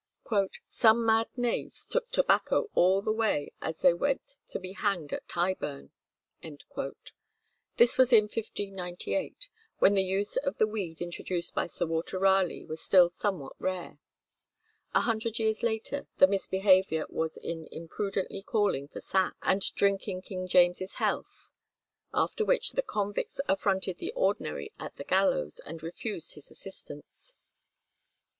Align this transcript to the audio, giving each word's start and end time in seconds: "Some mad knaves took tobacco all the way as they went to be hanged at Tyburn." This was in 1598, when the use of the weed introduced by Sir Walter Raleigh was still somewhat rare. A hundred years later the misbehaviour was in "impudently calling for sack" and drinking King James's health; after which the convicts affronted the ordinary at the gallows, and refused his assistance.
"Some 0.67 1.05
mad 1.05 1.27
knaves 1.37 1.85
took 1.85 2.09
tobacco 2.09 2.71
all 2.73 3.03
the 3.03 3.11
way 3.11 3.51
as 3.61 3.81
they 3.81 3.93
went 3.93 4.37
to 4.47 4.57
be 4.57 4.71
hanged 4.71 5.13
at 5.13 5.27
Tyburn." 5.29 5.91
This 7.77 7.99
was 7.99 8.11
in 8.11 8.23
1598, 8.23 9.47
when 9.77 9.93
the 9.93 10.01
use 10.01 10.37
of 10.37 10.57
the 10.57 10.65
weed 10.65 11.01
introduced 11.01 11.53
by 11.53 11.67
Sir 11.67 11.85
Walter 11.85 12.17
Raleigh 12.17 12.65
was 12.65 12.81
still 12.81 13.11
somewhat 13.11 13.53
rare. 13.59 13.99
A 14.95 15.01
hundred 15.01 15.37
years 15.37 15.61
later 15.61 16.07
the 16.17 16.25
misbehaviour 16.25 17.05
was 17.07 17.37
in 17.37 17.67
"impudently 17.67 18.41
calling 18.41 18.87
for 18.87 19.01
sack" 19.01 19.35
and 19.43 19.61
drinking 19.75 20.23
King 20.23 20.47
James's 20.47 20.95
health; 20.95 21.51
after 22.11 22.43
which 22.43 22.71
the 22.71 22.81
convicts 22.81 23.39
affronted 23.47 23.99
the 23.99 24.11
ordinary 24.13 24.73
at 24.79 24.95
the 24.95 25.03
gallows, 25.03 25.61
and 25.63 25.83
refused 25.83 26.33
his 26.33 26.49
assistance. 26.49 27.35